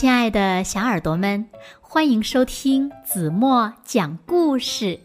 [0.00, 1.46] 亲爱的小耳朵们，
[1.78, 4.98] 欢迎收听子墨讲故事，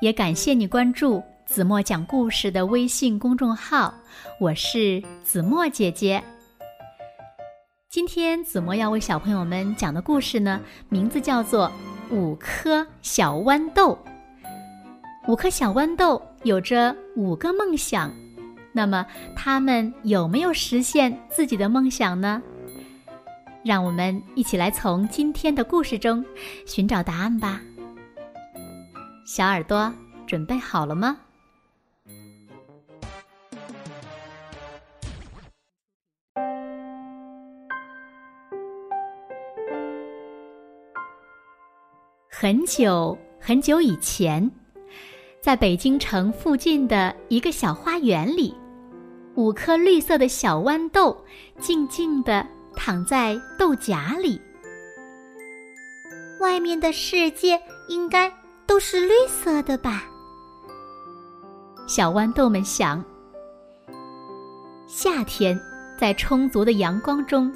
[0.00, 3.92] 也感谢你关注子墨讲故事的微信公众号。
[4.40, 6.24] 我是子墨姐姐。
[7.90, 10.58] 今天子墨要为小朋友们讲的故事呢，
[10.88, 11.70] 名字叫做
[12.14, 13.98] 《五颗小豌豆》。
[15.30, 18.10] 五颗小豌豆有着五个梦想，
[18.72, 19.04] 那么
[19.36, 22.42] 他们有没有实现自己的梦想呢？
[23.64, 26.24] 让我们一起来从今天的故事中
[26.66, 27.60] 寻找答案吧。
[29.26, 29.92] 小耳朵
[30.26, 31.18] 准备好了吗？
[42.30, 44.48] 很久很久以前，
[45.40, 48.54] 在北京城附近的一个小花园里，
[49.34, 51.24] 五颗绿色的小豌豆
[51.58, 52.46] 静静的。
[52.78, 54.40] 躺在豆荚里，
[56.38, 58.32] 外面的世界应该
[58.66, 60.04] 都是绿色的吧？
[61.88, 63.04] 小豌豆们想。
[64.86, 65.60] 夏天，
[65.98, 67.52] 在充足的阳光中，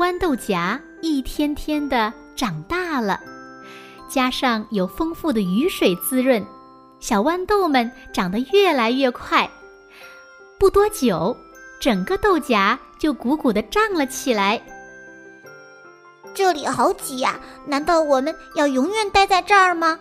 [0.00, 3.20] 豌豆荚一天天的长大了，
[4.08, 6.44] 加上有丰富的雨水滋润，
[6.98, 9.48] 小豌豆们长得越来越快。
[10.58, 11.34] 不多久。
[11.80, 14.58] 整个豆荚就鼓鼓的胀了起来。
[16.34, 17.38] 这里好挤呀！
[17.64, 19.98] 难道我们要永远待在这儿吗？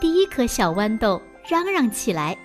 [0.00, 2.36] 第一颗小豌豆嚷嚷起来：“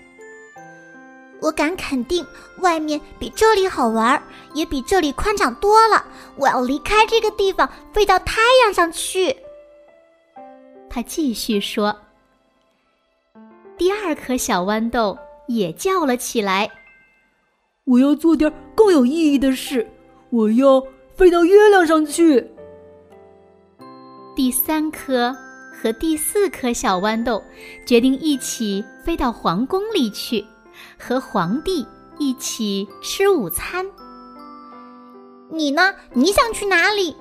[1.42, 2.26] 我敢肯定，
[2.60, 4.22] 外面比这里好玩，
[4.54, 6.06] 也比这里宽敞多了。
[6.38, 9.36] 我要离开这个地方，飞到太阳上去。”
[10.90, 11.96] 他继续说。
[13.78, 16.70] 第二颗小豌豆也叫了起来。
[17.86, 19.90] 我要做点更有意义的事，
[20.30, 20.84] 我要
[21.22, 22.44] 飞到月亮上去。
[24.36, 25.32] 第三颗
[25.72, 27.44] 和第四颗小豌豆
[27.86, 30.44] 决定一起飞到皇宫里去，
[30.98, 31.86] 和皇帝
[32.18, 33.86] 一起吃午餐。
[35.52, 35.94] 你呢？
[36.12, 37.16] 你想去哪里？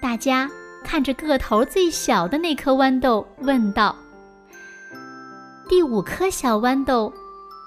[0.00, 0.50] 大家
[0.82, 3.94] 看着个头最小的那颗豌豆问道。
[5.68, 7.12] 第五颗小豌豆。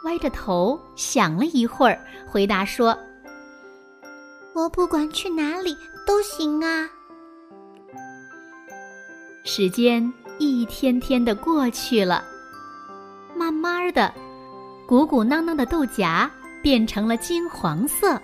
[0.05, 2.97] 歪着头想了一会儿，回答说
[4.57, 6.89] ：“我不管去哪里都行啊。”
[9.45, 12.25] 时间一天天的过去了，
[13.35, 14.11] 慢慢的，
[14.87, 16.27] 鼓鼓囊囊的豆荚
[16.63, 18.19] 变成了金黄色。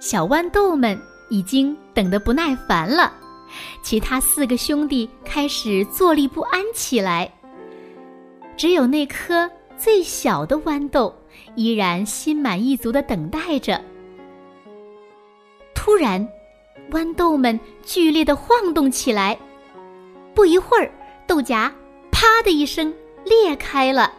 [0.00, 1.00] 小豌豆们
[1.30, 3.14] 已经等得不耐烦了，
[3.84, 7.32] 其他四个兄弟开始坐立不安起来。
[8.56, 9.48] 只有那颗。
[9.76, 11.12] 最小的豌豆
[11.56, 13.82] 依然心满意足的等待着。
[15.84, 16.26] 突然，
[16.90, 19.38] 豌豆们剧烈的晃动起来，
[20.32, 20.90] 不一会儿，
[21.26, 21.70] 豆荚
[22.10, 22.90] “啪”的一声
[23.22, 24.10] 裂开了。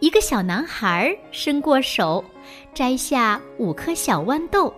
[0.00, 2.24] 一个小男孩伸过手，
[2.72, 4.72] 摘下五颗小豌豆。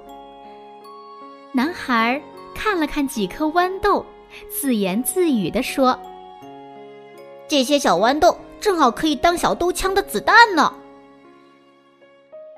[1.53, 2.21] 男孩
[2.53, 4.05] 看了看几颗豌豆，
[4.51, 5.97] 自言自语地说
[7.47, 10.75] ：“这些小豌豆。”正好可以当小豆枪的子弹呢。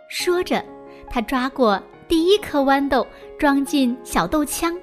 [0.08, 0.64] 说着，
[1.10, 1.78] 他抓过
[2.10, 3.06] 第一颗豌豆，
[3.38, 4.76] 装进小豆枪，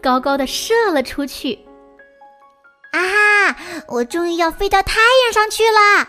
[0.00, 1.58] 高高的射了出去。
[2.92, 3.56] 啊哈！
[3.88, 6.08] 我终于要飞到太阳上去了！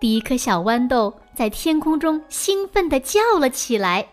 [0.00, 4.08] 第一颗小豌豆在天空中兴奋地叫了起来。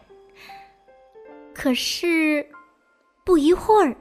[1.55, 2.45] 可是，
[3.23, 3.95] 不一会儿，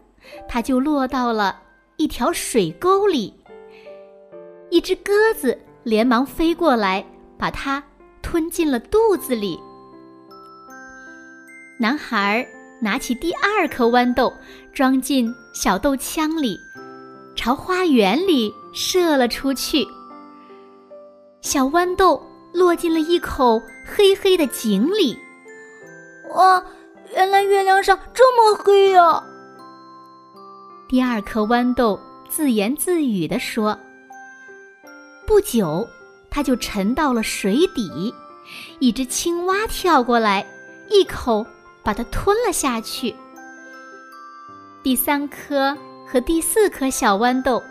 [0.48, 1.62] 它就落到了
[1.98, 3.32] 一条水沟里。
[4.70, 7.06] 一只鸽子连忙飞过来，
[7.38, 7.80] 把它
[8.22, 9.60] 吞进了肚子里。
[11.80, 12.44] 男孩
[12.80, 14.32] 拿起第二颗豌豆，
[14.72, 16.58] 装进小豆枪里，
[17.36, 19.86] 朝花园里射了出去。
[21.40, 22.20] 小豌豆
[22.52, 25.16] 落进了一口黑黑的井里。
[26.34, 26.62] 哇，
[27.14, 29.22] 原来月亮上这么黑呀！
[30.88, 31.98] 第二颗豌豆
[32.28, 33.78] 自言自语地说。
[35.28, 35.88] 不久，
[36.28, 38.12] 它就沉到了水底。
[38.80, 40.44] 一只青蛙跳过来，
[40.90, 41.46] 一口
[41.88, 43.16] 把它吞了下去。
[44.82, 45.74] 第三颗
[46.06, 47.62] 和第四颗小豌豆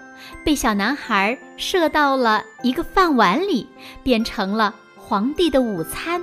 [0.44, 3.70] 被小男孩射到了一个饭碗里，
[4.02, 6.20] 变成了皇帝的午餐。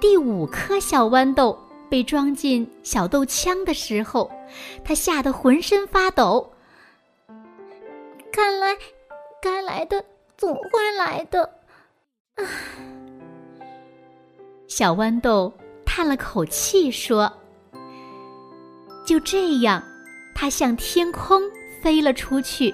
[0.00, 1.58] 第五颗小豌豆
[1.90, 4.30] 被装进小豆枪的时候，
[4.82, 6.54] 他吓得浑身发抖。
[8.32, 8.74] 看来。
[9.42, 10.02] 该来的
[10.38, 11.48] 总会来的，
[12.36, 12.44] 唉。
[14.66, 15.52] 小豌豆
[15.98, 17.32] 叹了口气说
[19.04, 19.82] ：“就这样，
[20.32, 21.42] 它向天空
[21.82, 22.72] 飞了出去，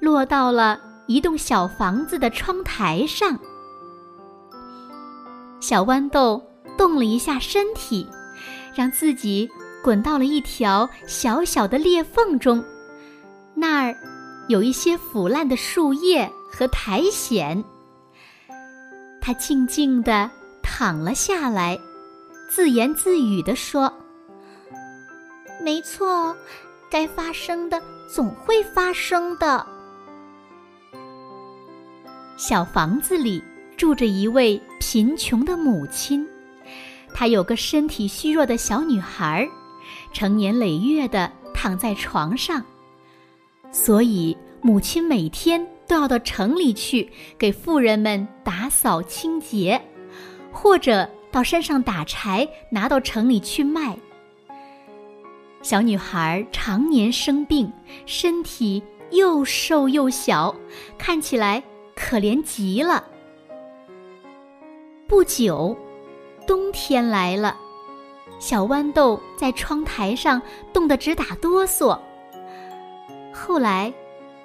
[0.00, 3.38] 落到了一栋小房子的窗台上。
[5.60, 6.42] 小豌豆
[6.76, 8.04] 动了一下身体，
[8.74, 9.48] 让自己
[9.80, 12.64] 滚到了一条小小的裂缝中，
[13.54, 13.96] 那儿
[14.48, 17.62] 有一些腐烂的树叶和苔藓。
[19.20, 20.28] 它静静地
[20.60, 21.78] 躺了下来。”
[22.48, 23.92] 自言自语地说
[25.62, 26.34] ：“没错，
[26.90, 29.64] 该发生的总会发生的。”
[32.38, 33.42] 小房子里
[33.76, 36.26] 住着一位贫穷的母亲，
[37.12, 39.46] 她有个身体虚弱的小女孩，
[40.12, 42.64] 成年累月的躺在床上，
[43.70, 49.80] 所以母亲每天都要到城里去给富人们打扫清洁，
[50.50, 51.08] 或者。
[51.30, 53.96] 到山上打柴，拿到城里去卖。
[55.62, 57.70] 小女孩常年生病，
[58.06, 60.54] 身体又瘦又小，
[60.96, 61.62] 看起来
[61.94, 63.04] 可怜极了。
[65.06, 65.76] 不久，
[66.46, 67.56] 冬天来了，
[68.38, 70.40] 小豌豆在窗台上
[70.72, 71.98] 冻得直打哆嗦。
[73.32, 73.92] 后来，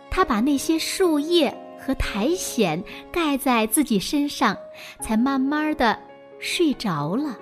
[0.10, 2.82] 他把那些树叶和苔藓
[3.12, 4.58] 盖在自己身上，
[5.00, 5.98] 才慢慢的。
[6.40, 7.38] 睡着了。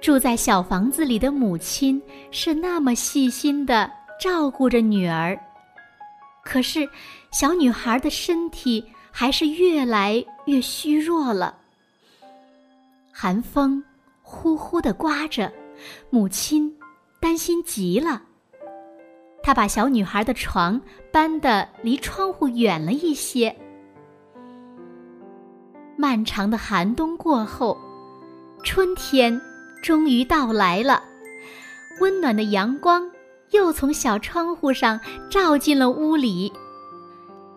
[0.00, 2.00] 住在小房子里的母亲
[2.30, 3.90] 是那么细心的
[4.20, 5.38] 照顾着女儿，
[6.44, 6.86] 可是
[7.32, 11.56] 小女孩的身体还是越来越虚弱了。
[13.10, 13.82] 寒风
[14.20, 15.50] 呼呼的刮着，
[16.10, 16.70] 母亲
[17.18, 18.22] 担心极了。
[19.42, 23.54] 她把小女孩的床搬得离窗户远了一些。
[25.96, 27.78] 漫长的寒冬过后，
[28.62, 29.40] 春天
[29.82, 31.02] 终于到来了。
[32.00, 33.08] 温暖的阳光
[33.50, 34.98] 又从小窗户上
[35.30, 36.52] 照进了屋里。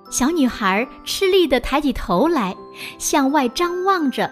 [0.09, 2.55] 小女孩吃力地抬起头来，
[2.99, 4.31] 向外张望着。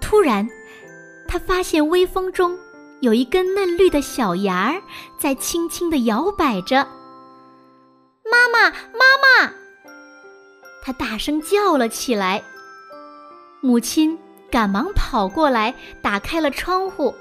[0.00, 0.46] 突然，
[1.28, 2.58] 她发现微风中
[3.00, 4.82] 有一根嫩绿的小芽儿
[5.16, 6.86] 在轻轻地摇摆着。
[8.30, 9.52] 妈妈，妈妈！
[10.82, 12.42] 她大声叫了起来。
[13.60, 14.18] 母亲
[14.50, 17.14] 赶忙跑过来，打开了窗户。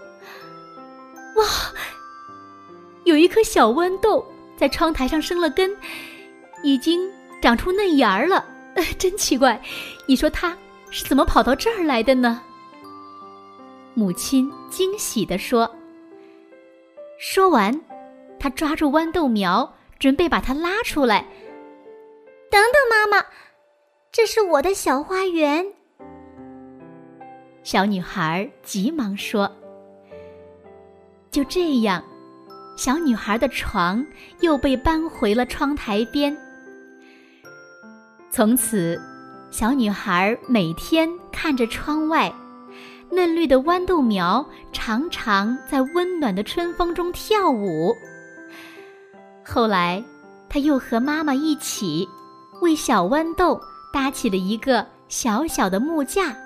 [1.35, 1.45] 哇，
[3.03, 4.25] 有一颗小豌豆
[4.57, 5.75] 在窗台上生了根，
[6.63, 7.11] 已经
[7.41, 8.45] 长出嫩芽儿了。
[8.97, 9.61] 真奇怪，
[10.05, 10.55] 你说它
[10.89, 12.41] 是怎么跑到这儿来的呢？
[13.93, 15.69] 母亲惊喜地说。
[17.17, 17.79] 说完，
[18.39, 21.25] 她抓住豌豆苗，准备把它拉出来。
[22.51, 23.25] 等等，妈妈，
[24.11, 25.65] 这是我的小花园。
[27.65, 29.51] 小女孩急忙说
[31.31, 32.03] ：“就这样，
[32.77, 34.05] 小女孩的床
[34.41, 36.37] 又被搬回了窗台边。
[38.29, 39.01] 从此，
[39.49, 42.31] 小女孩每天看着窗外，
[43.09, 47.91] 嫩绿的豌豆苗常常在温暖的春风中跳舞。
[49.43, 50.03] 后来，
[50.47, 52.07] 她又和妈妈一起
[52.61, 53.59] 为小豌豆
[53.91, 56.37] 搭起了一个小小的木架。”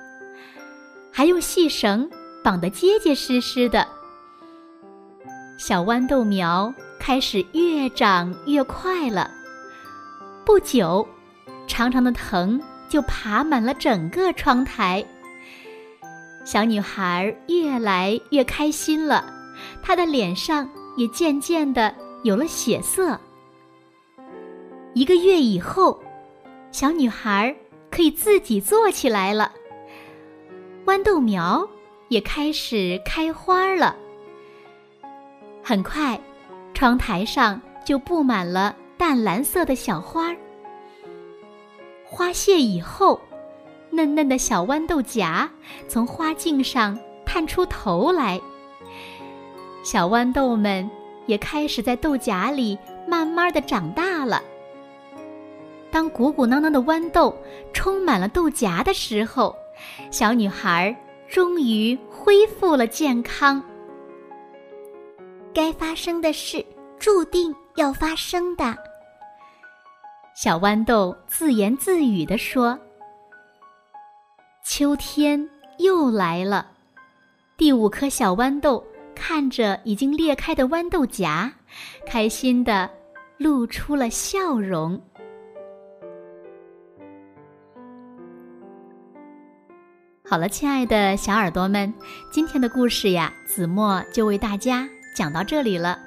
[1.12, 2.10] 还用细绳
[2.44, 3.88] 绑得结结实实的，
[5.58, 9.30] 小豌豆苗开始越长越快了。
[10.46, 11.08] 不久，
[11.68, 15.06] 长长的藤就爬满了整个窗台。
[16.46, 19.32] 小女孩越来越开心了，
[19.82, 23.20] 她的脸上也渐渐的有了血色。
[24.94, 26.01] 一个月以后，
[26.72, 27.56] 小女孩
[27.92, 29.51] 可以自己坐起来了。
[30.89, 31.69] 豌豆苗
[32.08, 33.96] 也开始开花了。
[35.63, 36.19] 很快，
[36.74, 40.36] 窗台上就布满了淡蓝色的小花。
[42.03, 43.22] 花谢以后，
[43.91, 45.48] 嫩嫩的小豌豆荚
[45.88, 48.41] 从花茎上探出头来。
[49.84, 50.89] 小豌豆们
[51.27, 52.75] 也开始在豆荚里
[53.08, 54.41] 慢慢的长大了。
[55.91, 57.38] 当鼓鼓囊囊的豌豆
[57.74, 59.55] 充满了豆荚的时候，
[60.12, 60.95] 小女孩
[61.27, 63.63] 终于恢复了健康。
[65.53, 66.65] 该发生的事，
[66.98, 68.77] 注定要发生的。
[70.36, 72.79] 小豌豆自言自语地说
[74.63, 76.71] ：“秋天又来了。”
[77.57, 78.81] 第五颗小豌豆
[79.13, 81.51] 看着已经裂开的豌豆荚，
[82.05, 82.89] 开心的
[83.38, 85.01] 露出了笑容。
[90.29, 91.91] 好了，亲爱的小耳朵们，
[92.29, 95.98] 今天的故事呀，子墨就为大家讲到这里了。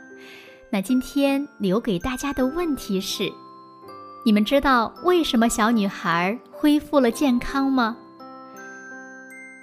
[0.70, 3.28] 那今天留给大家的问题是：
[4.24, 7.96] 你们知道为什么小女孩恢复了健康吗？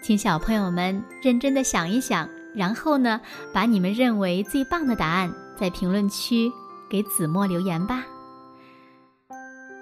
[0.01, 3.21] 请小朋友们认真的想一想，然后呢，
[3.53, 6.51] 把你们认为最棒的答案在评论区
[6.89, 8.03] 给子墨留言吧。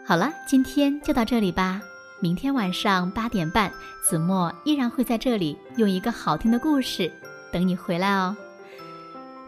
[0.06, 1.82] 好了，今天就到这里吧。
[2.20, 3.72] 明天晚上八点半，
[4.02, 7.12] 子墨依然会在这里用一个好听的故事
[7.52, 8.36] 等你回来哦。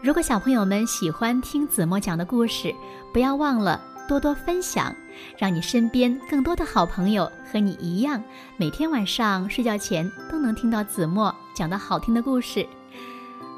[0.00, 2.72] 如果小朋友们喜欢听子墨讲的故事，
[3.12, 4.94] 不要忘了多多分享，
[5.36, 8.22] 让你身边更多的好朋友和你一样，
[8.56, 12.64] 每天晚上睡觉前都能听到子墨讲的好听的故事，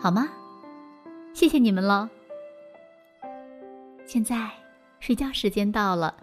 [0.01, 0.27] 好吗？
[1.35, 2.09] 谢谢你们喽。
[4.07, 4.51] 现在
[5.01, 6.15] 睡觉时间到了，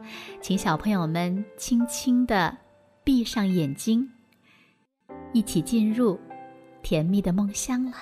[0.41, 2.57] 请小朋友们轻轻的。
[3.03, 4.09] 闭上眼睛，
[5.33, 6.19] 一起进入
[6.81, 7.97] 甜蜜的梦乡了。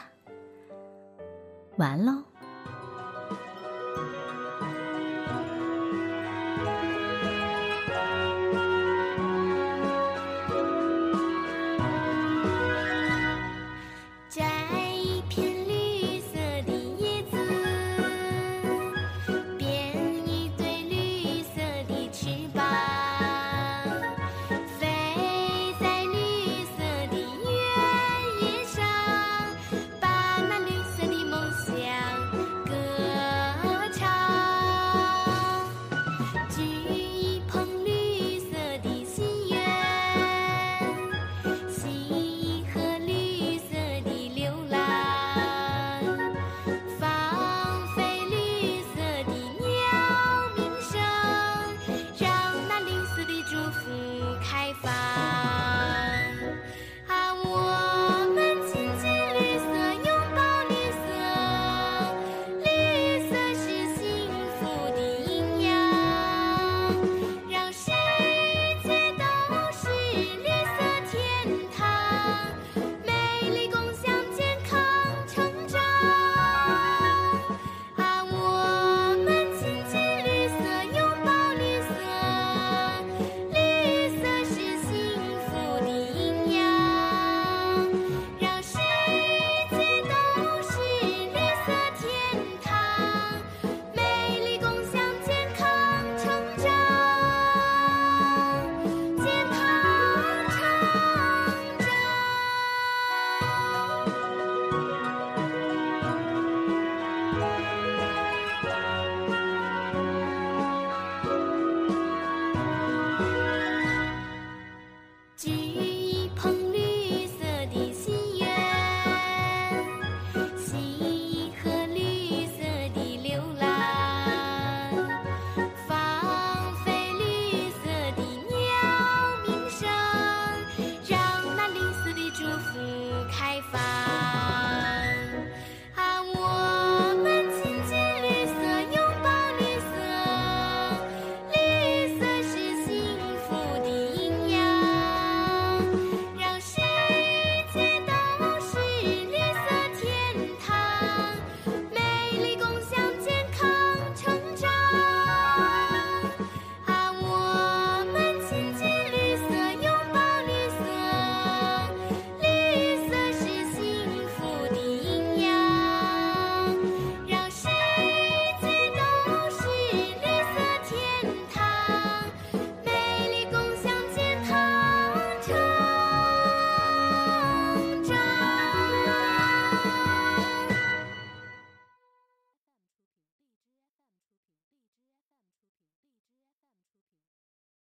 [1.78, 2.24] 完喽。